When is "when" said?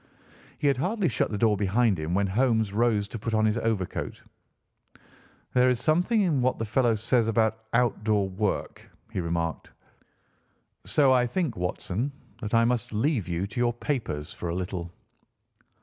2.15-2.25